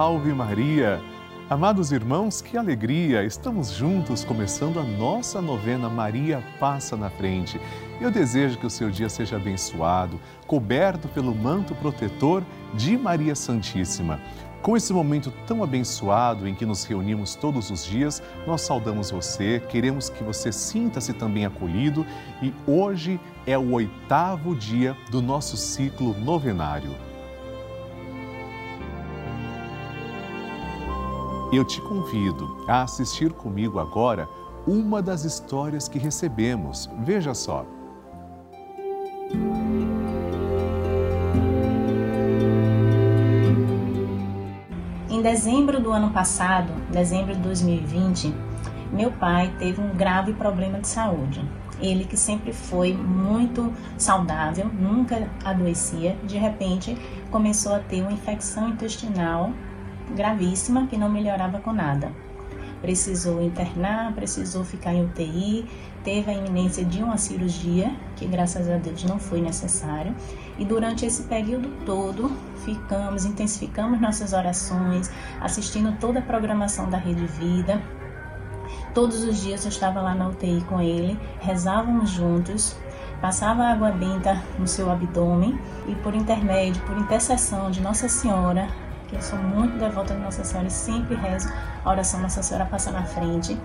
salve 0.00 0.32
Maria! 0.32 0.98
Amados 1.50 1.92
irmãos, 1.92 2.40
que 2.40 2.56
alegria! 2.56 3.22
Estamos 3.22 3.70
juntos 3.70 4.24
começando 4.24 4.80
a 4.80 4.82
nossa 4.82 5.42
novena 5.42 5.90
Maria 5.90 6.42
Passa 6.58 6.96
na 6.96 7.10
Frente. 7.10 7.60
Eu 8.00 8.10
desejo 8.10 8.56
que 8.56 8.64
o 8.64 8.70
seu 8.70 8.90
dia 8.90 9.10
seja 9.10 9.36
abençoado, 9.36 10.18
coberto 10.46 11.06
pelo 11.08 11.34
manto 11.34 11.74
protetor 11.74 12.42
de 12.72 12.96
Maria 12.96 13.34
Santíssima. 13.34 14.18
Com 14.62 14.74
esse 14.74 14.90
momento 14.90 15.30
tão 15.46 15.62
abençoado 15.62 16.48
em 16.48 16.54
que 16.54 16.64
nos 16.64 16.82
reunimos 16.84 17.34
todos 17.34 17.70
os 17.70 17.84
dias, 17.84 18.22
nós 18.46 18.62
saudamos 18.62 19.10
você, 19.10 19.62
queremos 19.68 20.08
que 20.08 20.24
você 20.24 20.50
sinta-se 20.50 21.12
também 21.12 21.44
acolhido 21.44 22.06
e 22.40 22.54
hoje 22.66 23.20
é 23.46 23.58
o 23.58 23.72
oitavo 23.72 24.56
dia 24.56 24.96
do 25.10 25.20
nosso 25.20 25.58
ciclo 25.58 26.18
novenário. 26.18 27.09
Eu 31.52 31.64
te 31.64 31.80
convido 31.80 32.64
a 32.68 32.82
assistir 32.82 33.32
comigo 33.32 33.80
agora 33.80 34.28
uma 34.64 35.02
das 35.02 35.24
histórias 35.24 35.88
que 35.88 35.98
recebemos. 35.98 36.88
Veja 37.00 37.34
só. 37.34 37.66
Em 45.10 45.20
dezembro 45.20 45.80
do 45.80 45.90
ano 45.90 46.12
passado, 46.12 46.72
dezembro 46.88 47.34
de 47.34 47.40
2020, 47.40 48.32
meu 48.92 49.10
pai 49.10 49.52
teve 49.58 49.80
um 49.80 49.88
grave 49.88 50.32
problema 50.34 50.78
de 50.78 50.86
saúde. 50.86 51.44
Ele 51.80 52.04
que 52.04 52.16
sempre 52.16 52.52
foi 52.52 52.92
muito 52.94 53.72
saudável, 53.98 54.66
nunca 54.66 55.28
adoecia, 55.44 56.16
de 56.22 56.38
repente 56.38 56.96
começou 57.28 57.74
a 57.74 57.80
ter 57.80 58.02
uma 58.02 58.12
infecção 58.12 58.68
intestinal 58.68 59.50
gravíssima 60.14 60.86
que 60.86 60.96
não 60.96 61.08
melhorava 61.08 61.60
com 61.60 61.72
nada. 61.72 62.12
Precisou 62.80 63.42
internar, 63.42 64.12
precisou 64.14 64.64
ficar 64.64 64.94
em 64.94 65.04
UTI, 65.04 65.66
teve 66.02 66.30
a 66.30 66.34
iminência 66.34 66.84
de 66.84 67.02
uma 67.02 67.18
cirurgia, 67.18 67.94
que 68.16 68.26
graças 68.26 68.68
a 68.70 68.76
Deus 68.78 69.04
não 69.04 69.18
foi 69.18 69.40
necessário, 69.40 70.14
e 70.58 70.64
durante 70.64 71.04
esse 71.04 71.24
período 71.24 71.70
todo 71.84 72.30
ficamos, 72.64 73.24
intensificamos 73.24 74.00
nossas 74.00 74.32
orações, 74.32 75.10
assistindo 75.40 75.98
toda 75.98 76.20
a 76.20 76.22
programação 76.22 76.88
da 76.88 76.96
Rede 76.96 77.26
Vida. 77.26 77.80
Todos 78.94 79.24
os 79.24 79.42
dias 79.42 79.64
eu 79.64 79.68
estava 79.68 80.00
lá 80.00 80.14
na 80.14 80.28
UTI 80.28 80.62
com 80.62 80.80
ele, 80.80 81.18
rezávamos 81.38 82.10
juntos, 82.10 82.76
passava 83.20 83.64
água 83.64 83.90
benta 83.92 84.42
no 84.58 84.66
seu 84.66 84.90
abdômen 84.90 85.58
e 85.86 85.94
por 85.96 86.14
intermédio, 86.14 86.82
por 86.84 86.96
intercessão 86.96 87.70
de 87.70 87.80
Nossa 87.80 88.08
Senhora, 88.08 88.68
que 89.10 89.16
eu 89.16 89.22
sou 89.22 89.38
muito 89.38 89.76
devota 89.76 90.14
de 90.14 90.20
Nossa 90.20 90.44
Senhora 90.44 90.68
e 90.68 90.70
sempre 90.70 91.16
rezo 91.16 91.52
a 91.84 91.90
oração 91.90 92.20
Nossa 92.20 92.42
Senhora 92.42 92.64
passa 92.64 92.92
na 92.92 93.02
frente 93.02 93.58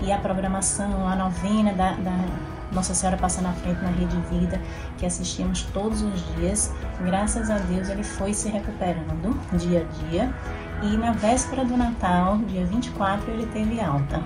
e 0.00 0.10
a 0.10 0.18
programação, 0.18 1.06
a 1.06 1.14
novena 1.14 1.72
da, 1.74 1.92
da 1.92 2.24
Nossa 2.72 2.94
Senhora 2.94 3.18
passa 3.18 3.42
na 3.42 3.52
frente 3.52 3.82
na 3.82 3.90
Rede 3.90 4.16
Vida, 4.30 4.60
que 4.96 5.04
assistimos 5.04 5.62
todos 5.72 6.02
os 6.02 6.34
dias. 6.34 6.72
Graças 7.04 7.50
a 7.50 7.58
Deus 7.58 7.90
ele 7.90 8.02
foi 8.02 8.32
se 8.32 8.48
recuperando 8.48 9.38
dia 9.58 9.86
a 9.86 10.08
dia 10.08 10.34
e 10.82 10.96
na 10.96 11.12
véspera 11.12 11.64
do 11.64 11.76
Natal, 11.76 12.38
dia 12.38 12.64
24, 12.64 13.30
ele 13.30 13.46
teve 13.46 13.80
alta. 13.80 14.22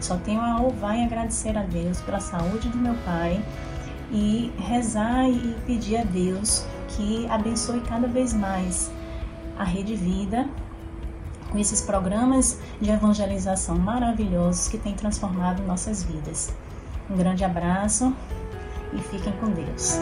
Só 0.00 0.16
tenho 0.16 0.40
a 0.40 0.58
louvar 0.58 0.96
e 0.96 1.04
agradecer 1.04 1.56
a 1.56 1.62
Deus 1.62 2.00
pela 2.00 2.20
saúde 2.20 2.68
do 2.68 2.78
meu 2.78 2.94
pai 3.04 3.44
e 4.10 4.50
rezar 4.58 5.28
e 5.28 5.54
pedir 5.66 5.98
a 5.98 6.04
Deus 6.04 6.64
que 6.88 7.26
abençoe 7.28 7.80
cada 7.80 8.06
vez 8.06 8.32
mais 8.32 8.90
a 9.58 9.64
Rede 9.64 9.94
Vida, 9.94 10.48
com 11.50 11.58
esses 11.58 11.80
programas 11.80 12.58
de 12.80 12.90
evangelização 12.90 13.76
maravilhosos 13.76 14.68
que 14.68 14.78
têm 14.78 14.94
transformado 14.94 15.62
nossas 15.64 16.02
vidas. 16.04 16.54
Um 17.10 17.16
grande 17.16 17.42
abraço 17.44 18.14
e 18.92 18.98
fiquem 18.98 19.32
com 19.32 19.50
Deus. 19.50 19.98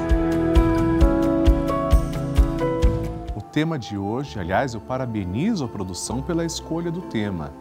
O 3.34 3.40
tema 3.40 3.78
de 3.78 3.96
hoje, 3.96 4.38
aliás, 4.38 4.74
eu 4.74 4.80
parabenizo 4.80 5.64
a 5.64 5.68
produção 5.68 6.20
pela 6.20 6.44
escolha 6.44 6.90
do 6.90 7.00
tema: 7.02 7.52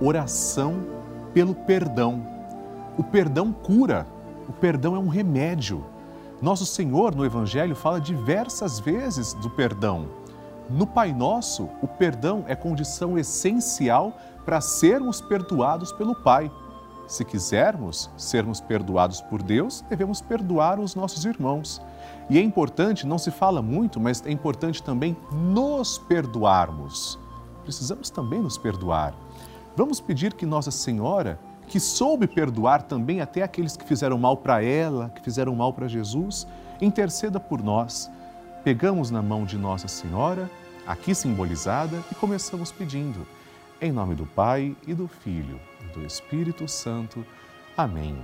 oração 0.00 0.84
pelo 1.32 1.54
perdão. 1.54 2.26
O 2.98 3.04
perdão 3.04 3.52
cura, 3.52 4.06
o 4.48 4.52
perdão 4.52 4.96
é 4.96 4.98
um 4.98 5.08
remédio. 5.08 5.84
Nosso 6.40 6.66
Senhor 6.66 7.14
no 7.14 7.24
Evangelho 7.24 7.76
fala 7.76 8.00
diversas 8.00 8.78
vezes 8.78 9.34
do 9.34 9.50
perdão. 9.50 10.06
No 10.68 10.84
Pai 10.84 11.12
Nosso, 11.12 11.68
o 11.80 11.86
perdão 11.86 12.44
é 12.48 12.56
condição 12.56 13.16
essencial 13.16 14.16
para 14.44 14.60
sermos 14.60 15.20
perdoados 15.20 15.92
pelo 15.92 16.12
Pai. 16.12 16.50
Se 17.06 17.24
quisermos 17.24 18.10
sermos 18.16 18.60
perdoados 18.60 19.20
por 19.20 19.40
Deus, 19.40 19.84
devemos 19.88 20.20
perdoar 20.20 20.80
os 20.80 20.96
nossos 20.96 21.24
irmãos. 21.24 21.80
E 22.28 22.36
é 22.36 22.42
importante, 22.42 23.06
não 23.06 23.16
se 23.16 23.30
fala 23.30 23.62
muito, 23.62 24.00
mas 24.00 24.24
é 24.26 24.32
importante 24.32 24.82
também 24.82 25.16
nos 25.30 25.98
perdoarmos. 25.98 27.16
Precisamos 27.62 28.10
também 28.10 28.42
nos 28.42 28.58
perdoar. 28.58 29.14
Vamos 29.76 30.00
pedir 30.00 30.34
que 30.34 30.44
Nossa 30.44 30.72
Senhora, 30.72 31.38
que 31.68 31.78
soube 31.78 32.26
perdoar 32.26 32.82
também 32.82 33.20
até 33.20 33.42
aqueles 33.42 33.76
que 33.76 33.84
fizeram 33.84 34.18
mal 34.18 34.38
para 34.38 34.64
ela, 34.64 35.10
que 35.10 35.22
fizeram 35.22 35.54
mal 35.54 35.72
para 35.72 35.86
Jesus, 35.86 36.44
interceda 36.80 37.38
por 37.38 37.62
nós 37.62 38.10
Pegamos 38.66 39.12
na 39.12 39.22
mão 39.22 39.44
de 39.44 39.56
Nossa 39.56 39.86
Senhora, 39.86 40.50
aqui 40.84 41.14
simbolizada, 41.14 42.02
e 42.10 42.16
começamos 42.16 42.72
pedindo. 42.72 43.24
Em 43.80 43.92
nome 43.92 44.16
do 44.16 44.26
Pai 44.26 44.76
e 44.88 44.92
do 44.92 45.06
Filho 45.06 45.60
e 45.84 45.94
do 45.96 46.04
Espírito 46.04 46.66
Santo. 46.66 47.24
Amém. 47.76 48.18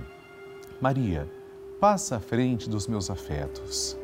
Maria, 0.81 1.31
passa 1.79 2.17
à 2.17 2.19
frente 2.19 2.69
dos 2.69 2.87
meus 2.87 3.09
afetos. 3.09 3.97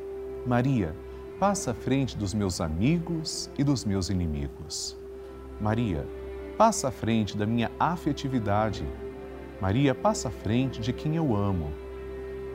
Maria, 0.47 0.95
passa 1.41 1.71
à 1.71 1.73
frente 1.73 2.15
dos 2.15 2.33
meus 2.33 2.61
amigos 2.61 3.49
e 3.57 3.63
dos 3.65 3.83
meus 3.83 4.09
inimigos. 4.09 4.97
Maria, 5.59 6.07
passa 6.57 6.87
à 6.87 6.91
frente 6.91 7.35
da 7.35 7.45
minha 7.45 7.69
afetividade. 7.77 8.87
Maria, 9.59 9.93
passa 9.93 10.29
à 10.29 10.31
frente 10.31 10.79
de 10.79 10.93
quem 10.93 11.17
eu 11.17 11.35
amo. 11.35 11.69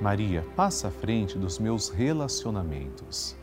Maria, 0.00 0.42
passa 0.56 0.88
à 0.88 0.90
frente 0.90 1.36
dos 1.36 1.58
meus 1.58 1.90
relacionamentos. 1.90 3.36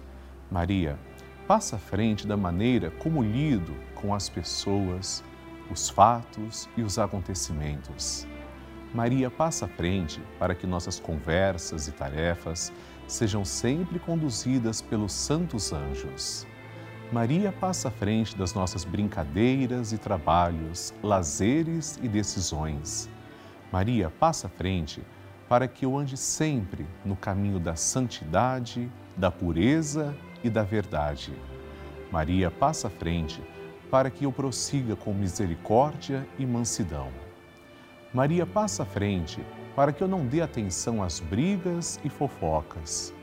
Maria, 0.52 1.00
passa 1.48 1.78
à 1.78 1.80
frente 1.80 2.28
da 2.28 2.36
maneira 2.36 2.92
como 2.92 3.24
lido 3.24 3.74
com 3.96 4.14
as 4.14 4.28
pessoas, 4.28 5.24
os 5.72 5.90
fatos 5.90 6.68
e 6.76 6.82
os 6.82 7.00
acontecimentos. 7.00 8.28
Maria 8.94 9.32
passa 9.32 9.64
à 9.64 9.68
frente 9.70 10.22
para 10.38 10.54
que 10.54 10.68
nossas 10.68 11.00
conversas 11.00 11.88
e 11.88 11.94
tarefas 11.94 12.74
sejam 13.08 13.46
sempre 13.46 13.98
conduzidas 13.98 14.82
pelos 14.82 15.14
santos 15.14 15.72
anjos. 15.72 16.46
Maria 17.14 17.54
passa 17.54 17.88
à 17.88 17.92
frente 17.92 18.38
das 18.38 18.54
nossas 18.54 18.84
brincadeiras 18.84 19.94
e 19.94 19.98
trabalhos, 19.98 20.94
lazeres 21.02 21.98
e 22.04 22.10
decisões. 22.10 23.10
Maria 23.72 24.10
passa 24.10 24.48
à 24.48 24.50
frente 24.50 25.02
para 25.48 25.66
que 25.66 25.86
eu 25.86 25.98
ande 25.98 26.18
sempre 26.18 26.86
no 27.06 27.16
caminho 27.16 27.60
da 27.60 27.78
santidade, 27.78 28.92
da 29.16 29.32
pureza 29.32 30.14
e 30.44 30.50
da 30.50 30.64
verdade. 30.64 31.34
Maria 32.12 32.52
passa 32.52 32.88
à 32.88 32.90
frente 32.90 33.42
para 33.90 34.10
que 34.10 34.26
eu 34.26 34.32
prossiga 34.32 34.96
com 34.96 35.14
misericórdia 35.14 36.28
e 36.40 36.46
mansidão. 36.46 37.10
Maria 38.14 38.46
passa 38.46 38.84
à 38.84 38.86
frente 38.86 39.42
para 39.76 39.94
que 39.94 40.02
eu 40.02 40.08
não 40.08 40.26
dê 40.26 40.42
atenção 40.42 41.02
às 41.02 41.20
brigas 41.20 42.00
e 42.04 42.10
fofocas. 42.10 43.14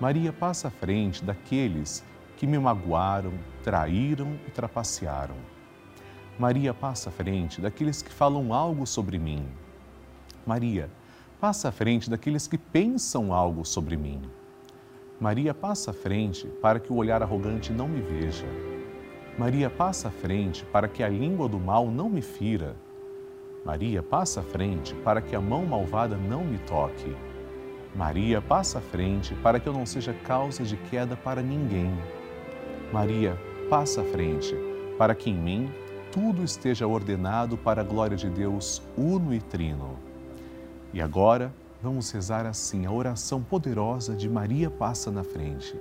Maria 0.00 0.32
passa 0.32 0.68
à 0.68 0.70
frente 0.70 1.24
daqueles 1.24 2.04
que 2.36 2.46
me 2.46 2.58
magoaram, 2.58 3.32
traíram 3.62 4.38
e 4.46 4.50
trapacearam. 4.50 5.36
Maria 6.38 6.72
passa 6.72 7.10
à 7.10 7.12
frente 7.12 7.60
daqueles 7.60 8.02
que 8.02 8.10
falam 8.10 8.52
algo 8.52 8.86
sobre 8.86 9.18
mim. 9.18 9.46
Maria 10.46 10.90
passa 11.40 11.68
à 11.68 11.72
frente 11.72 12.08
daqueles 12.08 12.46
que 12.46 12.58
pensam 12.58 13.32
algo 13.32 13.64
sobre 13.64 13.96
mim. 13.96 14.22
Maria 15.22 15.54
passa 15.54 15.92
à 15.92 15.94
frente 15.94 16.48
para 16.60 16.80
que 16.80 16.92
o 16.92 16.96
olhar 16.96 17.22
arrogante 17.22 17.72
não 17.72 17.86
me 17.86 18.00
veja. 18.00 18.44
Maria 19.38 19.70
passa 19.70 20.08
à 20.08 20.10
frente 20.10 20.64
para 20.64 20.88
que 20.88 21.00
a 21.00 21.08
língua 21.08 21.48
do 21.48 21.60
mal 21.60 21.86
não 21.86 22.10
me 22.10 22.20
fira. 22.20 22.74
Maria 23.64 24.02
passa 24.02 24.40
à 24.40 24.42
frente 24.42 24.92
para 24.96 25.22
que 25.22 25.36
a 25.36 25.40
mão 25.40 25.64
malvada 25.64 26.16
não 26.16 26.42
me 26.42 26.58
toque. 26.58 27.14
Maria 27.94 28.42
passa 28.42 28.78
à 28.78 28.80
frente 28.80 29.32
para 29.36 29.60
que 29.60 29.68
eu 29.68 29.72
não 29.72 29.86
seja 29.86 30.12
causa 30.12 30.64
de 30.64 30.76
queda 30.76 31.14
para 31.14 31.40
ninguém. 31.40 31.94
Maria 32.92 33.38
passa 33.70 34.00
à 34.00 34.04
frente 34.04 34.56
para 34.98 35.14
que 35.14 35.30
em 35.30 35.36
mim 35.36 35.70
tudo 36.10 36.42
esteja 36.42 36.84
ordenado 36.84 37.56
para 37.56 37.80
a 37.80 37.84
glória 37.84 38.16
de 38.16 38.28
Deus 38.28 38.82
uno 38.98 39.32
e 39.32 39.40
trino. 39.40 39.96
E 40.92 41.00
agora, 41.00 41.54
vamos 41.82 42.12
rezar 42.12 42.46
assim 42.46 42.86
a 42.86 42.92
oração 42.92 43.42
poderosa 43.42 44.14
de 44.14 44.28
Maria 44.28 44.70
passa 44.70 45.10
na 45.10 45.24
frente. 45.24 45.74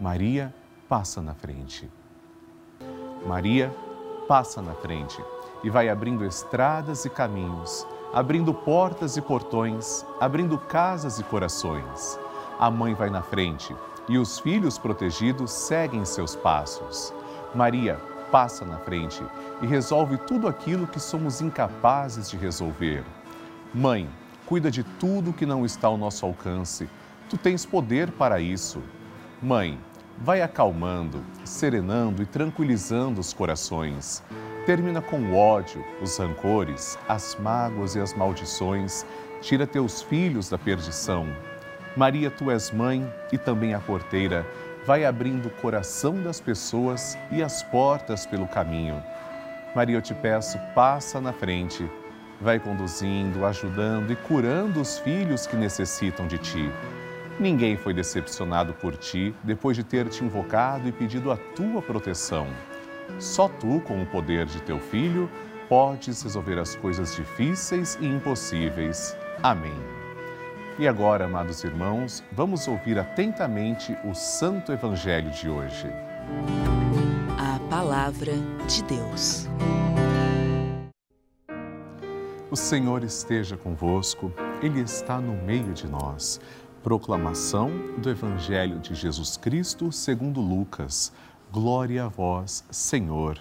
Maria 0.00 0.54
passa 0.88 1.20
na 1.20 1.34
frente. 1.34 1.90
Maria 3.26 3.74
passa 4.28 4.62
na 4.62 4.72
frente 4.72 5.20
e 5.64 5.68
vai 5.68 5.88
abrindo 5.88 6.24
estradas 6.24 7.04
e 7.04 7.10
caminhos, 7.10 7.84
abrindo 8.14 8.54
portas 8.54 9.16
e 9.16 9.20
portões, 9.20 10.06
abrindo 10.20 10.56
casas 10.56 11.18
e 11.18 11.24
corações. 11.24 12.16
A 12.58 12.70
mãe 12.70 12.94
vai 12.94 13.10
na 13.10 13.20
frente 13.20 13.74
e 14.08 14.16
os 14.16 14.38
filhos 14.38 14.78
protegidos 14.78 15.50
seguem 15.50 16.04
seus 16.04 16.36
passos. 16.36 17.12
Maria 17.52 18.00
passa 18.30 18.64
na 18.64 18.78
frente 18.78 19.24
e 19.60 19.66
resolve 19.66 20.18
tudo 20.18 20.46
aquilo 20.46 20.86
que 20.86 21.00
somos 21.00 21.40
incapazes 21.40 22.30
de 22.30 22.36
resolver. 22.36 23.04
Mãe, 23.74 24.08
cuida 24.50 24.68
de 24.68 24.82
tudo 24.82 25.32
que 25.32 25.46
não 25.46 25.64
está 25.64 25.86
ao 25.86 25.96
nosso 25.96 26.26
alcance. 26.26 26.90
Tu 27.28 27.38
tens 27.38 27.64
poder 27.64 28.10
para 28.10 28.40
isso. 28.40 28.82
Mãe, 29.40 29.78
vai 30.18 30.42
acalmando, 30.42 31.24
serenando 31.44 32.20
e 32.20 32.26
tranquilizando 32.26 33.20
os 33.20 33.32
corações. 33.32 34.24
Termina 34.66 35.00
com 35.00 35.20
o 35.20 35.36
ódio, 35.36 35.84
os 36.02 36.18
rancores, 36.18 36.98
as 37.08 37.36
mágoas 37.38 37.94
e 37.94 38.00
as 38.00 38.12
maldições. 38.12 39.06
Tira 39.40 39.68
teus 39.68 40.02
filhos 40.02 40.50
da 40.50 40.58
perdição. 40.58 41.28
Maria, 41.96 42.28
tu 42.28 42.50
és 42.50 42.72
mãe 42.72 43.08
e 43.30 43.38
também 43.38 43.72
a 43.72 43.78
porteira. 43.78 44.44
Vai 44.84 45.04
abrindo 45.04 45.46
o 45.46 45.62
coração 45.62 46.20
das 46.20 46.40
pessoas 46.40 47.16
e 47.30 47.40
as 47.40 47.62
portas 47.62 48.26
pelo 48.26 48.48
caminho. 48.48 49.00
Maria, 49.76 49.98
eu 49.98 50.02
te 50.02 50.12
peço, 50.12 50.58
passa 50.74 51.20
na 51.20 51.32
frente. 51.32 51.88
Vai 52.40 52.58
conduzindo, 52.58 53.44
ajudando 53.44 54.10
e 54.12 54.16
curando 54.16 54.80
os 54.80 54.98
filhos 54.98 55.46
que 55.46 55.56
necessitam 55.56 56.26
de 56.26 56.38
ti. 56.38 56.70
Ninguém 57.38 57.76
foi 57.76 57.92
decepcionado 57.92 58.72
por 58.74 58.96
ti 58.96 59.34
depois 59.42 59.76
de 59.76 59.84
ter 59.84 60.08
te 60.08 60.24
invocado 60.24 60.88
e 60.88 60.92
pedido 60.92 61.30
a 61.30 61.36
tua 61.36 61.82
proteção. 61.82 62.46
Só 63.18 63.48
tu, 63.48 63.80
com 63.80 64.02
o 64.02 64.06
poder 64.06 64.46
de 64.46 64.60
teu 64.62 64.78
filho, 64.78 65.30
podes 65.68 66.22
resolver 66.22 66.58
as 66.58 66.74
coisas 66.74 67.14
difíceis 67.14 67.98
e 68.00 68.06
impossíveis. 68.06 69.16
Amém. 69.42 69.74
E 70.78 70.88
agora, 70.88 71.26
amados 71.26 71.62
irmãos, 71.62 72.24
vamos 72.32 72.66
ouvir 72.66 72.98
atentamente 72.98 73.96
o 74.04 74.14
Santo 74.14 74.72
Evangelho 74.72 75.30
de 75.30 75.48
hoje. 75.48 75.86
A 77.38 77.58
Palavra 77.68 78.32
de 78.66 78.82
Deus. 78.84 79.46
O 82.52 82.56
Senhor 82.56 83.04
esteja 83.04 83.56
convosco, 83.56 84.32
Ele 84.60 84.80
está 84.80 85.20
no 85.20 85.40
meio 85.44 85.72
de 85.72 85.86
nós. 85.86 86.40
Proclamação 86.82 87.70
do 87.96 88.10
Evangelho 88.10 88.80
de 88.80 88.92
Jesus 88.92 89.36
Cristo 89.36 89.92
segundo 89.92 90.40
Lucas. 90.40 91.12
Glória 91.52 92.06
a 92.06 92.08
vós, 92.08 92.64
Senhor. 92.68 93.38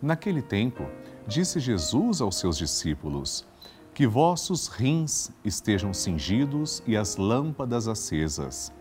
Naquele 0.00 0.40
tempo, 0.40 0.86
disse 1.26 1.58
Jesus 1.58 2.20
aos 2.20 2.36
seus 2.36 2.56
discípulos: 2.56 3.44
Que 3.92 4.06
vossos 4.06 4.68
rins 4.68 5.32
estejam 5.44 5.92
cingidos 5.92 6.84
e 6.86 6.96
as 6.96 7.16
lâmpadas 7.16 7.88
acesas. 7.88 8.72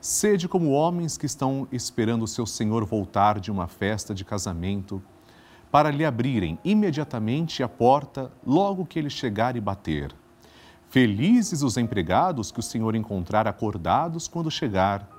Sede 0.00 0.46
como 0.46 0.70
homens 0.70 1.18
que 1.18 1.26
estão 1.26 1.66
esperando 1.72 2.24
seu 2.28 2.46
Senhor 2.46 2.84
voltar 2.84 3.40
de 3.40 3.50
uma 3.50 3.66
festa 3.66 4.14
de 4.14 4.24
casamento, 4.24 5.02
para 5.74 5.90
lhe 5.90 6.04
abrirem 6.04 6.56
imediatamente 6.64 7.60
a 7.60 7.68
porta 7.68 8.30
logo 8.46 8.86
que 8.86 8.96
ele 8.96 9.10
chegar 9.10 9.56
e 9.56 9.60
bater. 9.60 10.14
Felizes 10.88 11.62
os 11.62 11.76
empregados 11.76 12.52
que 12.52 12.60
o 12.60 12.62
Senhor 12.62 12.94
encontrar 12.94 13.48
acordados 13.48 14.28
quando 14.28 14.52
chegar. 14.52 15.10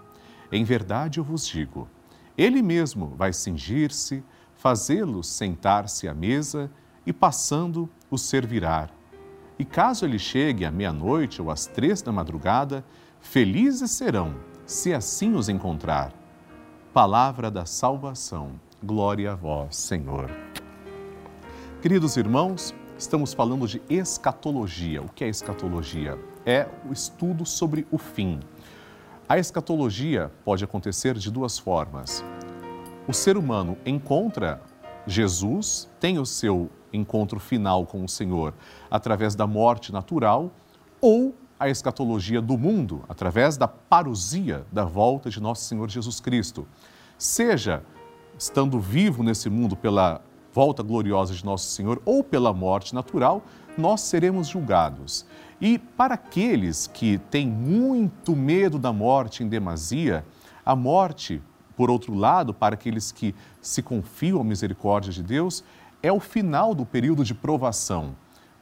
Em 0.50 0.64
verdade 0.64 1.20
eu 1.20 1.26
vos 1.26 1.46
digo: 1.46 1.90
Ele 2.38 2.62
mesmo 2.62 3.08
vai 3.18 3.34
cingir-se, 3.34 4.24
fazê-los 4.56 5.28
sentar-se 5.28 6.08
à 6.08 6.14
mesa 6.14 6.72
e, 7.06 7.12
passando, 7.12 7.90
os 8.10 8.22
servirá. 8.22 8.88
E 9.60 9.66
caso 9.66 10.06
ele 10.06 10.18
chegue 10.18 10.64
à 10.64 10.72
meia-noite 10.72 11.42
ou 11.42 11.52
às 11.52 11.68
três 11.68 12.02
da 12.02 12.14
madrugada, 12.14 12.82
felizes 13.20 13.92
serão, 13.92 14.34
se 14.66 14.94
assim 14.94 15.36
os 15.36 15.50
encontrar. 15.50 16.14
Palavra 16.94 17.52
da 17.52 17.66
salvação. 17.66 18.58
Glória 18.84 19.32
a 19.32 19.36
vós, 19.36 19.78
Senhor. 19.78 20.30
Queridos 21.82 22.18
irmãos, 22.18 22.76
estamos 22.98 23.34
falando 23.34 23.68
de 23.68 23.82
escatologia. 23.90 25.02
O 25.02 25.10
que 25.10 25.24
é 25.24 25.30
escatologia? 25.30 26.20
É 26.46 26.68
o 26.88 26.92
estudo 26.92 27.46
sobre 27.46 27.88
o 27.90 27.98
fim. 27.98 28.40
A 29.30 29.40
escatologia 29.40 30.30
pode 30.44 30.64
acontecer 30.64 31.18
de 31.18 31.32
duas 31.32 31.58
formas. 31.58 32.24
O 33.08 33.14
ser 33.14 33.38
humano 33.38 33.78
encontra 33.86 34.62
Jesus, 35.08 35.90
tem 36.00 36.20
o 36.20 36.26
seu 36.26 36.70
encontro 36.92 37.40
final 37.40 37.86
com 37.86 38.04
o 38.04 38.10
Senhor 38.10 38.54
através 38.92 39.36
da 39.36 39.48
morte 39.48 39.92
natural, 39.94 40.52
ou 41.00 41.34
a 41.58 41.70
escatologia 41.70 42.42
do 42.42 42.58
mundo, 42.58 43.04
através 43.08 43.56
da 43.56 43.68
parousia 43.68 44.66
da 44.72 44.84
volta 44.84 45.30
de 45.30 45.42
nosso 45.42 45.64
Senhor 45.64 45.90
Jesus 45.90 46.20
Cristo. 46.20 46.68
Seja 47.18 47.82
estando 48.38 48.80
vivo 48.80 49.24
nesse 49.24 49.50
mundo 49.50 49.76
pela 49.76 50.22
volta 50.54 50.82
gloriosa 50.82 51.34
de 51.34 51.44
nosso 51.44 51.70
Senhor 51.70 52.02
ou 52.06 52.24
pela 52.24 52.54
morte 52.54 52.94
natural, 52.94 53.44
nós 53.78 54.02
seremos 54.02 54.48
julgados. 54.48 55.26
E 55.60 55.78
para 55.78 56.16
aqueles 56.16 56.88
que 56.88 57.18
têm 57.18 57.48
muito 57.48 58.36
medo 58.36 58.78
da 58.78 58.92
morte 58.92 59.44
em 59.44 59.48
demasia, 59.48 60.26
a 60.66 60.76
morte, 60.76 61.42
por 61.76 61.90
outro 61.90 62.14
lado, 62.14 62.54
para 62.54 62.76
aqueles 62.76 63.12
que 63.12 63.36
se 63.62 63.82
confiam 63.82 64.40
à 64.40 64.44
misericórdia 64.44 65.12
de 65.12 65.24
Deus, 65.24 65.64
é 66.02 66.12
o 66.12 66.20
final 66.20 66.74
do 66.74 66.86
período 66.86 67.24
de 67.24 67.34
provação. 67.34 68.16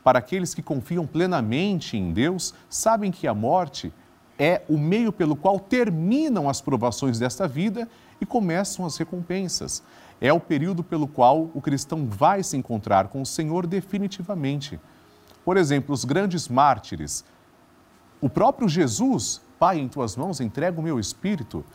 Para 0.03 0.19
aqueles 0.19 0.53
que 0.53 0.61
confiam 0.61 1.05
plenamente 1.05 1.97
em 1.97 2.11
Deus, 2.11 2.53
sabem 2.69 3.11
que 3.11 3.27
a 3.27 3.33
morte 3.33 3.93
é 4.37 4.63
o 4.67 4.77
meio 4.77 5.11
pelo 5.11 5.35
qual 5.35 5.59
terminam 5.59 6.49
as 6.49 6.59
provações 6.59 7.19
desta 7.19 7.47
vida 7.47 7.87
e 8.23 8.25
começam 8.25 8.85
as 8.85 8.97
recompensas 8.97 9.83
é 10.19 10.31
o 10.31 10.39
período 10.39 10.83
pelo 10.83 11.07
qual 11.07 11.51
o 11.53 11.61
cristão 11.61 12.07
vai 12.07 12.41
se 12.41 12.55
encontrar 12.55 13.09
com 13.09 13.21
o 13.21 13.25
Senhor 13.25 13.67
definitivamente. 13.67 14.79
Por 15.43 15.57
exemplo, 15.57 15.93
os 15.93 16.05
grandes 16.05 16.47
mártires. 16.47 17.25
O 18.21 18.29
próprio 18.29 18.69
Jesus, 18.69 19.41
Pai, 19.59 19.77
em 19.79 19.89
tuas 19.89 20.15
mãos 20.15 20.39
entrega 20.39 20.79
o 20.79 20.83
meu 20.83 20.97
espírito, 20.97 21.65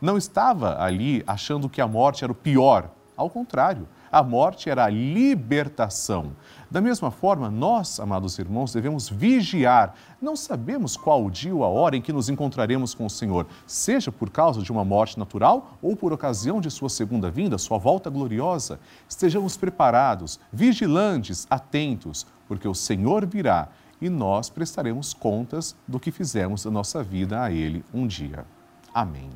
não 0.00 0.18
estava 0.18 0.82
ali 0.82 1.24
achando 1.26 1.68
que 1.68 1.80
a 1.80 1.88
morte 1.88 2.22
era 2.22 2.32
o 2.32 2.36
pior. 2.36 2.90
Ao 3.16 3.30
contrário, 3.30 3.88
a 4.14 4.22
morte 4.22 4.70
era 4.70 4.84
a 4.84 4.88
libertação. 4.88 6.36
Da 6.70 6.80
mesma 6.80 7.10
forma, 7.10 7.50
nós, 7.50 7.98
amados 7.98 8.38
irmãos, 8.38 8.72
devemos 8.72 9.08
vigiar. 9.08 9.92
Não 10.22 10.36
sabemos 10.36 10.96
qual 10.96 11.24
o 11.24 11.30
dia 11.30 11.52
ou 11.52 11.64
a 11.64 11.68
hora 11.68 11.96
em 11.96 12.00
que 12.00 12.12
nos 12.12 12.28
encontraremos 12.28 12.94
com 12.94 13.06
o 13.06 13.10
Senhor, 13.10 13.44
seja 13.66 14.12
por 14.12 14.30
causa 14.30 14.62
de 14.62 14.70
uma 14.70 14.84
morte 14.84 15.18
natural 15.18 15.76
ou 15.82 15.96
por 15.96 16.12
ocasião 16.12 16.60
de 16.60 16.70
sua 16.70 16.88
segunda 16.88 17.28
vinda, 17.28 17.58
sua 17.58 17.76
volta 17.76 18.08
gloriosa. 18.08 18.78
Estejamos 19.08 19.56
preparados, 19.56 20.38
vigilantes, 20.52 21.44
atentos, 21.50 22.24
porque 22.46 22.68
o 22.68 22.74
Senhor 22.74 23.26
virá 23.26 23.66
e 24.00 24.08
nós 24.08 24.48
prestaremos 24.48 25.12
contas 25.12 25.74
do 25.88 25.98
que 25.98 26.12
fizemos 26.12 26.62
da 26.62 26.70
nossa 26.70 27.02
vida 27.02 27.42
a 27.42 27.50
Ele 27.50 27.84
um 27.92 28.06
dia. 28.06 28.46
Amém. 28.94 29.30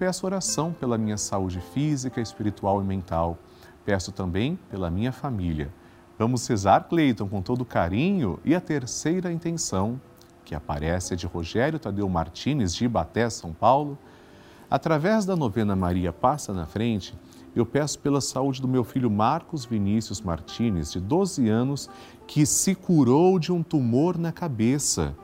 peço 0.00 0.26
oração 0.26 0.72
pela 0.72 0.98
minha 0.98 1.16
saúde 1.16 1.60
física, 1.60 2.20
espiritual 2.20 2.80
e 2.82 2.84
mental, 2.84 3.38
Peço 3.84 4.12
também 4.12 4.58
pela 4.70 4.90
minha 4.90 5.10
família. 5.10 5.72
Vamos 6.18 6.46
rezar, 6.46 6.84
Cleiton, 6.88 7.26
com 7.26 7.40
todo 7.40 7.64
carinho. 7.64 8.38
E 8.44 8.54
a 8.54 8.60
terceira 8.60 9.32
intenção, 9.32 10.00
que 10.44 10.54
aparece, 10.54 11.14
é 11.14 11.16
de 11.16 11.26
Rogério 11.26 11.78
Tadeu 11.78 12.08
Martins, 12.08 12.74
de 12.74 12.84
Ibaté, 12.84 13.28
São 13.30 13.52
Paulo. 13.52 13.98
Através 14.70 15.24
da 15.24 15.34
novena 15.34 15.74
Maria 15.74 16.12
Passa 16.12 16.52
na 16.52 16.66
Frente, 16.66 17.18
eu 17.56 17.64
peço 17.64 17.98
pela 17.98 18.20
saúde 18.20 18.60
do 18.60 18.68
meu 18.68 18.84
filho 18.84 19.10
Marcos 19.10 19.64
Vinícius 19.64 20.20
Martins, 20.20 20.92
de 20.92 21.00
12 21.00 21.48
anos, 21.48 21.90
que 22.26 22.44
se 22.46 22.74
curou 22.74 23.38
de 23.38 23.50
um 23.50 23.62
tumor 23.62 24.16
na 24.18 24.30
cabeça. 24.30 25.16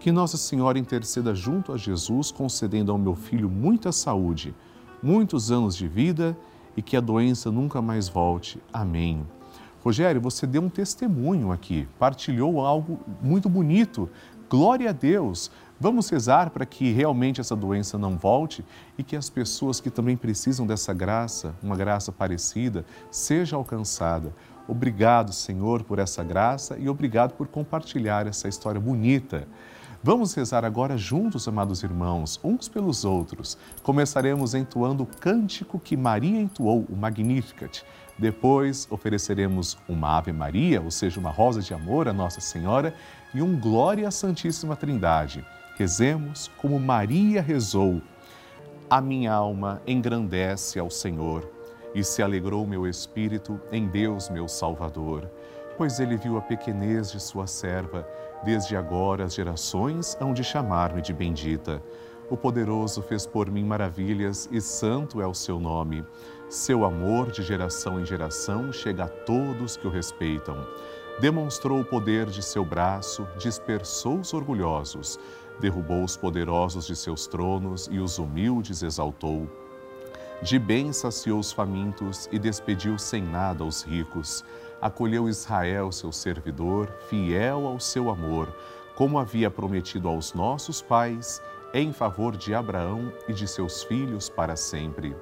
Que 0.00 0.12
Nossa 0.12 0.36
Senhora 0.36 0.78
interceda 0.78 1.34
junto 1.34 1.72
a 1.72 1.76
Jesus, 1.76 2.30
concedendo 2.30 2.92
ao 2.92 2.98
meu 2.98 3.16
filho 3.16 3.50
muita 3.50 3.90
saúde, 3.90 4.54
muitos 5.02 5.50
anos 5.50 5.76
de 5.76 5.88
vida 5.88 6.38
e 6.76 6.82
que 6.82 6.96
a 6.96 7.00
doença 7.00 7.50
nunca 7.50 7.82
mais 7.82 8.08
volte. 8.08 8.62
Amém. 8.72 9.26
Rogério, 9.82 10.20
você 10.20 10.46
deu 10.46 10.62
um 10.62 10.68
testemunho 10.68 11.50
aqui, 11.50 11.88
partilhou 11.98 12.64
algo 12.64 13.00
muito 13.20 13.48
bonito. 13.48 14.08
Glória 14.48 14.90
a 14.90 14.92
Deus. 14.92 15.50
Vamos 15.80 16.08
rezar 16.08 16.50
para 16.50 16.64
que 16.64 16.92
realmente 16.92 17.40
essa 17.40 17.54
doença 17.54 17.98
não 17.98 18.16
volte 18.16 18.64
e 18.96 19.02
que 19.02 19.16
as 19.16 19.28
pessoas 19.28 19.80
que 19.80 19.90
também 19.90 20.16
precisam 20.16 20.66
dessa 20.66 20.94
graça, 20.94 21.54
uma 21.62 21.76
graça 21.76 22.12
parecida, 22.12 22.84
seja 23.10 23.56
alcançada. 23.56 24.34
Obrigado, 24.66 25.32
Senhor, 25.32 25.82
por 25.82 25.98
essa 25.98 26.22
graça 26.22 26.76
e 26.78 26.88
obrigado 26.88 27.32
por 27.32 27.48
compartilhar 27.48 28.26
essa 28.26 28.48
história 28.48 28.80
bonita. 28.80 29.46
Vamos 30.00 30.32
rezar 30.32 30.64
agora 30.64 30.96
juntos, 30.96 31.48
amados 31.48 31.82
irmãos, 31.82 32.38
uns 32.44 32.68
pelos 32.68 33.04
outros. 33.04 33.58
Começaremos 33.82 34.54
entoando 34.54 35.02
o 35.02 35.06
cântico 35.06 35.80
que 35.80 35.96
Maria 35.96 36.40
entoou, 36.40 36.86
o 36.88 36.94
Magnificat. 36.94 37.82
Depois 38.16 38.86
ofereceremos 38.90 39.76
uma 39.88 40.16
Ave 40.16 40.32
Maria, 40.32 40.80
ou 40.80 40.92
seja, 40.92 41.18
uma 41.18 41.30
rosa 41.30 41.60
de 41.60 41.74
amor 41.74 42.06
à 42.06 42.12
Nossa 42.12 42.40
Senhora, 42.40 42.94
e 43.34 43.42
um 43.42 43.58
Glória 43.58 44.06
à 44.06 44.10
Santíssima 44.12 44.76
Trindade. 44.76 45.44
Rezemos 45.76 46.48
como 46.58 46.78
Maria 46.78 47.42
rezou. 47.42 48.00
A 48.88 49.00
minha 49.00 49.32
alma 49.32 49.82
engrandece 49.84 50.78
ao 50.78 50.90
Senhor 50.90 51.50
e 51.92 52.04
se 52.04 52.22
alegrou 52.22 52.64
meu 52.68 52.86
espírito 52.86 53.60
em 53.72 53.88
Deus, 53.88 54.30
meu 54.30 54.46
Salvador, 54.46 55.28
pois 55.76 55.98
ele 55.98 56.16
viu 56.16 56.38
a 56.38 56.40
pequenez 56.40 57.10
de 57.10 57.20
sua 57.20 57.48
serva. 57.48 58.06
Desde 58.44 58.76
agora 58.76 59.24
as 59.24 59.34
gerações 59.34 60.16
hão 60.20 60.32
de 60.32 60.44
chamar-me 60.44 61.02
de 61.02 61.12
bendita. 61.12 61.82
O 62.30 62.36
poderoso 62.36 63.02
fez 63.02 63.26
por 63.26 63.50
mim 63.50 63.64
maravilhas 63.64 64.48
e 64.52 64.60
santo 64.60 65.20
é 65.20 65.26
o 65.26 65.34
seu 65.34 65.58
nome. 65.58 66.04
Seu 66.48 66.84
amor 66.84 67.30
de 67.30 67.42
geração 67.42 68.00
em 68.00 68.04
geração 68.06 68.72
chega 68.72 69.04
a 69.04 69.08
todos 69.08 69.76
que 69.76 69.86
o 69.86 69.90
respeitam. 69.90 70.66
Demonstrou 71.20 71.80
o 71.80 71.84
poder 71.84 72.26
de 72.26 72.42
seu 72.42 72.64
braço, 72.64 73.26
dispersou 73.38 74.20
os 74.20 74.32
orgulhosos 74.32 75.18
derrubou 75.60 76.04
os 76.04 76.16
poderosos 76.16 76.86
de 76.86 76.96
seus 76.96 77.26
tronos 77.26 77.88
e 77.90 77.98
os 77.98 78.18
humildes 78.18 78.82
exaltou. 78.82 79.48
De 80.40 80.58
bem 80.58 80.92
saciou 80.92 81.40
os 81.40 81.50
famintos 81.50 82.28
e 82.30 82.38
despediu 82.38 82.96
sem 82.96 83.22
nada 83.22 83.64
os 83.64 83.82
ricos. 83.82 84.44
Acolheu 84.80 85.28
Israel, 85.28 85.90
seu 85.90 86.12
servidor, 86.12 86.88
fiel 87.08 87.66
ao 87.66 87.80
seu 87.80 88.10
amor, 88.10 88.54
como 88.94 89.18
havia 89.18 89.50
prometido 89.50 90.08
aos 90.08 90.34
nossos 90.34 90.80
pais, 90.80 91.42
em 91.74 91.92
favor 91.92 92.36
de 92.36 92.54
Abraão 92.54 93.12
e 93.28 93.32
de 93.32 93.46
seus 93.46 93.82
filhos 93.82 94.28
para 94.28 94.56
sempre. 94.56 95.16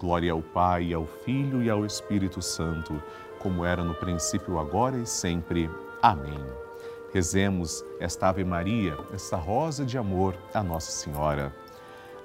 Glória 0.00 0.32
ao 0.32 0.42
Pai, 0.42 0.92
ao 0.92 1.06
Filho 1.06 1.62
e 1.62 1.70
ao 1.70 1.84
Espírito 1.84 2.42
Santo, 2.42 3.00
como 3.38 3.64
era 3.64 3.84
no 3.84 3.94
princípio, 3.94 4.58
agora 4.58 4.96
e 4.96 5.06
sempre. 5.06 5.70
Amém. 6.02 6.44
Rezemos 7.12 7.84
esta 8.00 8.28
Ave 8.28 8.42
Maria, 8.42 8.98
esta 9.12 9.36
rosa 9.36 9.84
de 9.84 9.96
amor 9.96 10.34
à 10.52 10.62
Nossa 10.62 10.90
Senhora. 10.90 11.54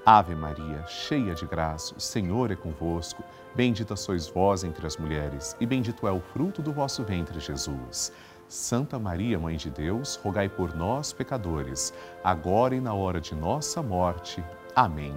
Ave 0.06 0.34
Maria, 0.34 0.84
cheia 0.88 1.36
de 1.36 1.46
graça, 1.46 1.94
o 1.96 2.00
Senhor 2.00 2.52
é 2.52 2.56
convosco. 2.56 3.24
Bendita 3.56 3.96
sois 3.96 4.28
vós 4.28 4.64
entre 4.64 4.86
as 4.86 4.98
mulheres, 4.98 5.56
e 5.60 5.66
bendito 5.66 6.08
é 6.08 6.12
o 6.12 6.20
fruto 6.20 6.62
do 6.62 6.72
vosso 6.72 7.04
ventre, 7.04 7.40
Jesus. 7.40 8.12
Santa 8.48 8.98
Maria, 8.98 9.38
Mãe 9.38 9.58
de 9.58 9.70
Deus, 9.70 10.16
rogai 10.16 10.50
por 10.50 10.76
nós, 10.76 11.14
pecadores, 11.14 11.94
agora 12.24 12.76
e 12.76 12.82
na 12.82 12.94
hora 12.94 13.20
de 13.20 13.36
nossa 13.36 13.82
morte. 13.82 14.44
Amém. 14.76 15.16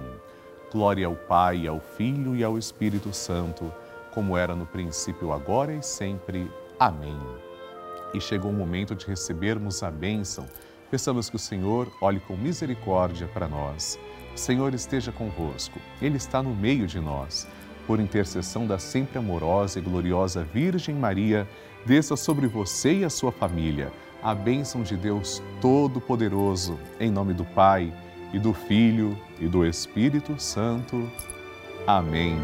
Glória 0.71 1.07
ao 1.07 1.15
Pai, 1.15 1.67
ao 1.67 1.79
Filho 1.79 2.35
e 2.35 2.43
ao 2.43 2.57
Espírito 2.57 3.13
Santo, 3.13 3.71
como 4.13 4.37
era 4.37 4.55
no 4.55 4.65
princípio, 4.65 5.31
agora 5.31 5.73
e 5.73 5.81
sempre. 5.81 6.51
Amém 6.79 7.17
e 8.13 8.21
chegou 8.21 8.51
o 8.51 8.53
momento 8.53 8.95
de 8.95 9.05
recebermos 9.07 9.81
a 9.81 9.89
bênção. 9.89 10.45
Peçamos 10.91 11.29
que 11.29 11.35
o 11.35 11.39
Senhor 11.39 11.91
olhe 11.99 12.19
com 12.19 12.37
misericórdia 12.37 13.27
para 13.27 13.47
nós. 13.47 13.99
O 14.33 14.37
Senhor 14.37 14.73
esteja 14.73 15.11
convosco, 15.11 15.79
Ele 16.01 16.17
está 16.17 16.41
no 16.41 16.55
meio 16.55 16.85
de 16.85 16.99
nós. 16.99 17.47
Por 17.85 17.99
intercessão 17.99 18.65
da 18.65 18.79
sempre 18.79 19.17
amorosa 19.17 19.79
e 19.79 19.81
gloriosa 19.81 20.43
Virgem 20.53 20.95
Maria, 20.95 21.47
desça 21.85 22.15
sobre 22.15 22.47
você 22.47 22.99
e 22.99 23.03
a 23.03 23.09
sua 23.09 23.31
família 23.31 23.91
a 24.23 24.33
bênção 24.33 24.81
de 24.81 24.95
Deus 24.95 25.43
Todo-Poderoso, 25.59 26.79
em 26.97 27.11
nome 27.11 27.33
do 27.33 27.43
Pai, 27.43 27.93
e 28.31 28.39
do 28.39 28.53
Filho, 28.53 29.17
e 29.39 29.47
do 29.47 29.65
Espírito 29.65 30.39
Santo. 30.39 31.11
Amém. 31.85 32.37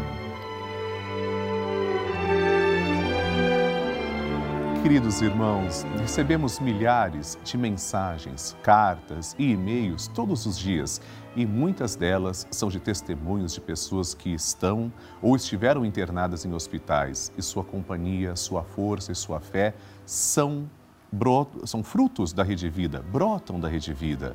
Queridos 4.82 5.20
irmãos, 5.20 5.82
recebemos 5.98 6.58
milhares 6.58 7.38
de 7.44 7.58
mensagens, 7.58 8.56
cartas 8.62 9.36
e 9.38 9.52
e-mails 9.52 10.08
todos 10.08 10.46
os 10.46 10.58
dias 10.58 11.02
e 11.36 11.44
muitas 11.44 11.94
delas 11.94 12.46
são 12.50 12.70
de 12.70 12.80
testemunhos 12.80 13.52
de 13.52 13.60
pessoas 13.60 14.14
que 14.14 14.30
estão 14.30 14.90
ou 15.20 15.36
estiveram 15.36 15.84
internadas 15.84 16.46
em 16.46 16.54
hospitais 16.54 17.30
e 17.36 17.42
sua 17.42 17.62
companhia, 17.62 18.34
sua 18.34 18.62
força 18.62 19.12
e 19.12 19.14
sua 19.14 19.38
fé 19.38 19.74
são, 20.06 20.68
são 21.66 21.84
frutos 21.84 22.32
da 22.32 22.42
Rede 22.42 22.70
Vida, 22.70 23.04
brotam 23.12 23.60
da 23.60 23.68
Rede 23.68 23.92
Vida. 23.92 24.34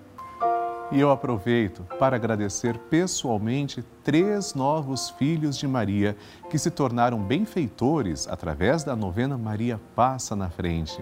E 0.92 1.00
eu 1.00 1.12
aproveito 1.12 1.84
para 2.00 2.16
agradecer 2.16 2.76
pessoalmente 2.90 3.84
três 4.04 4.56
novos 4.56 5.12
filhos 5.12 5.56
de 5.56 5.68
Maria 5.68 6.18
que 6.50 6.58
se 6.58 6.72
tornaram 6.72 7.22
benfeitores 7.22 8.28
através 8.28 8.84
da 8.84 8.96
novena 8.96 9.38
Maria 9.38 9.80
Passa 9.96 10.36
na 10.36 10.50
Frente. 10.50 11.00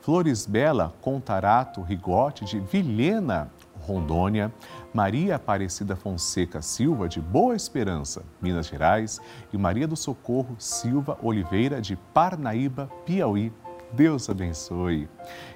Flores 0.00 0.44
Bela 0.44 0.92
Contarato 1.00 1.82
Rigote 1.82 2.44
de 2.44 2.58
Vilhena, 2.58 3.48
Rondônia, 3.80 4.52
Maria 4.92 5.36
Aparecida 5.36 5.94
Fonseca 5.94 6.60
Silva 6.60 7.08
de 7.08 7.20
Boa 7.20 7.54
Esperança, 7.54 8.24
Minas 8.42 8.66
Gerais 8.66 9.20
e 9.52 9.56
Maria 9.56 9.86
do 9.86 9.96
Socorro 9.96 10.56
Silva 10.58 11.16
Oliveira 11.22 11.80
de 11.80 11.94
Parnaíba, 12.12 12.90
Piauí. 13.06 13.52
Deus 13.92 14.28
abençoe. 14.28 15.08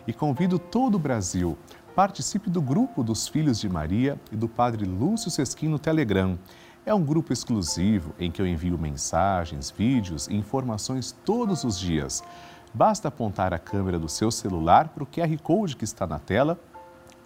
E 0.07 0.13
convido 0.13 0.59
todo 0.59 0.95
o 0.95 0.99
Brasil 0.99 1.59
Participe 1.95 2.49
do 2.49 2.63
grupo 2.63 3.03
dos 3.03 3.29
Filhos 3.29 3.61
de 3.61 3.69
Maria 3.69 4.19
e 4.31 4.37
do 4.37 4.49
Padre 4.49 4.87
Lúcio 4.87 5.31
Sesquim 5.31 5.69
no 5.69 5.79
Telegram. 5.79 6.39
É 6.87 6.95
um 6.95 7.05
grupo 7.05 7.35
exclusivo 7.35 8.15
em 8.19 8.31
que 8.31 8.41
eu 8.41 8.47
envio 8.47 8.79
mensagens, 8.79 9.71
vídeos 9.71 10.27
e 10.27 10.35
informações 10.35 11.13
todos 11.23 11.65
os 11.65 11.79
dias. 11.79 12.25
Basta 12.73 13.09
apontar 13.09 13.53
a 13.53 13.59
câmera 13.59 13.99
do 13.99 14.09
seu 14.09 14.31
celular 14.31 14.89
para 14.89 15.03
o 15.03 15.07
QR 15.07 15.37
Code 15.43 15.77
que 15.77 15.85
está 15.85 16.07
na 16.07 16.19
tela 16.19 16.59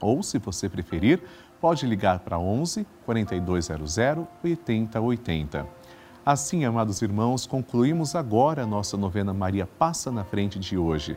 Ou, 0.00 0.20
se 0.20 0.37
você 0.37 0.68
preferir, 0.68 1.23
pode 1.61 1.87
ligar 1.87 2.18
para 2.18 2.37
11 2.37 2.85
4200 3.04 3.99
8080. 4.42 5.64
Assim, 6.25 6.64
amados 6.64 7.02
irmãos, 7.02 7.46
concluímos 7.46 8.16
agora 8.16 8.64
a 8.64 8.66
nossa 8.66 8.96
novena 8.96 9.32
Maria 9.32 9.64
Passa 9.64 10.11
na 10.11 10.25
Frente 10.25 10.58
de 10.58 10.76
hoje. 10.76 11.16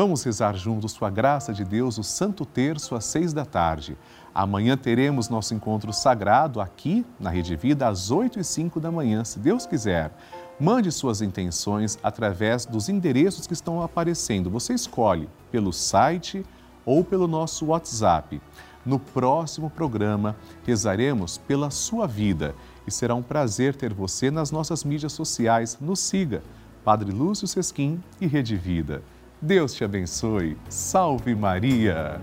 Vamos 0.00 0.22
rezar 0.22 0.56
juntos 0.56 0.96
com 0.96 1.04
a 1.04 1.10
graça 1.10 1.52
de 1.52 1.64
Deus 1.64 1.98
o 1.98 2.04
Santo 2.04 2.46
Terço 2.46 2.94
às 2.94 3.04
seis 3.04 3.32
da 3.32 3.44
tarde. 3.44 3.98
Amanhã 4.32 4.76
teremos 4.76 5.28
nosso 5.28 5.54
encontro 5.54 5.92
sagrado 5.92 6.60
aqui 6.60 7.04
na 7.18 7.30
Rede 7.30 7.56
Vida 7.56 7.88
às 7.88 8.12
oito 8.12 8.38
e 8.38 8.44
cinco 8.44 8.78
da 8.78 8.92
manhã, 8.92 9.24
se 9.24 9.40
Deus 9.40 9.66
quiser. 9.66 10.12
Mande 10.60 10.92
suas 10.92 11.20
intenções 11.20 11.98
através 12.00 12.64
dos 12.64 12.88
endereços 12.88 13.44
que 13.44 13.52
estão 13.54 13.82
aparecendo. 13.82 14.48
Você 14.50 14.72
escolhe 14.72 15.28
pelo 15.50 15.72
site 15.72 16.46
ou 16.86 17.02
pelo 17.02 17.26
nosso 17.26 17.66
WhatsApp. 17.66 18.40
No 18.86 19.00
próximo 19.00 19.68
programa, 19.68 20.36
rezaremos 20.64 21.38
pela 21.38 21.72
sua 21.72 22.06
vida 22.06 22.54
e 22.86 22.90
será 22.92 23.16
um 23.16 23.22
prazer 23.22 23.74
ter 23.74 23.92
você 23.92 24.30
nas 24.30 24.52
nossas 24.52 24.84
mídias 24.84 25.12
sociais. 25.12 25.76
Nos 25.80 25.98
siga, 25.98 26.40
Padre 26.84 27.10
Lúcio 27.10 27.48
Sesquim 27.48 28.00
e 28.20 28.28
Rede 28.28 28.54
Vida. 28.56 29.02
Deus 29.40 29.72
te 29.74 29.84
abençoe. 29.84 30.56
Salve 30.68 31.34
Maria! 31.34 32.20